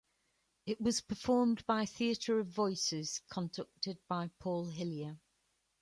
It 0.65 0.81
was 0.81 0.99
performed 0.99 1.63
by 1.67 1.85
Theatre 1.85 2.39
of 2.39 2.47
Voices, 2.47 3.21
conducted 3.29 3.99
by 4.07 4.31
Paul 4.39 4.65
Hillier. 4.69 5.19